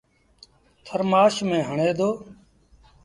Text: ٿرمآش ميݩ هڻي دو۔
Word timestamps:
ٿرمآش 0.85 1.35
ميݩ 1.47 1.67
هڻي 1.69 1.89
دو۔ 1.97 2.09